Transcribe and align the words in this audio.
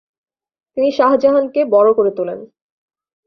তিনি 0.77 0.89
শাহজাহান 0.91 1.45
কে 1.53 1.61
বড় 1.65 1.89
করে 1.93 2.11
তোলেন। 2.17 2.39